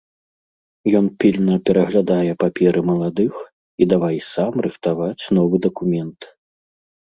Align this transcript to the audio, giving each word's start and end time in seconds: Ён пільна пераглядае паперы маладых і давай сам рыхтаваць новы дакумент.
Ён 0.99 1.05
пільна 1.23 1.55
пераглядае 1.67 2.31
паперы 2.45 2.79
маладых 2.89 3.33
і 3.49 3.83
давай 3.93 4.17
сам 4.33 4.53
рыхтаваць 4.69 5.23
новы 5.39 5.63
дакумент. 5.69 6.19